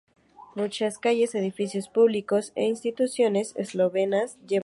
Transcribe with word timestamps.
Muchas 0.55 0.97
calles, 0.97 1.35
edificios 1.35 1.87
públicos 1.87 2.53
e 2.55 2.63
instituciones 2.63 3.53
eslovenas 3.55 4.33
llevan 4.39 4.47
su 4.47 4.53
nombre. 4.53 4.59